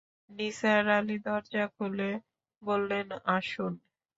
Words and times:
নিসার 0.31 0.85
আলি 0.97 1.17
দরজা 1.25 1.63
খুলে 1.75 2.09
বললেন, 2.63 3.07
আসুন। 3.27 3.73